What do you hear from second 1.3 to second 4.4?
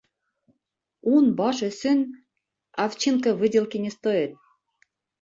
баш өсөн... овчинка выделки не стоит.